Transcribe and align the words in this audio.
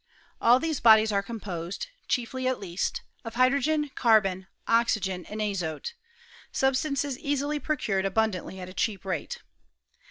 All 0.41 0.59
these 0.59 0.79
bodies 0.79 1.11
are 1.11 1.21
composed 1.21 1.85
(chiefly, 2.07 2.47
at 2.47 2.59
least) 2.59 3.03
of 3.23 3.35
hydrogen, 3.35 3.91
carbon, 3.93 4.47
oxygen, 4.67 5.27
and 5.27 5.39
azote; 5.43 5.93
sub 6.51 6.73
stances 6.75 7.19
easily 7.19 7.59
procured 7.59 8.05
abundantly 8.05 8.59
at 8.59 8.67
a 8.67 8.73
cheap 8.73 9.05
rate. 9.05 9.43